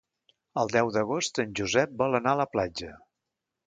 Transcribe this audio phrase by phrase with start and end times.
[0.61, 2.95] El deu d'agost en Josep vol anar a la platja.